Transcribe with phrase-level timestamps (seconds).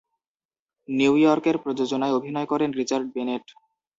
[0.89, 3.45] New ইয়র্কের প্রযোজনায় অভিনয় করেন রিচার্ড বেনেট।